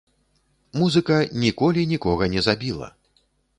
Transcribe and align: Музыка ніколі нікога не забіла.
Музыка 0.83 1.19
ніколі 1.45 1.85
нікога 1.93 2.31
не 2.37 2.41
забіла. 2.49 2.93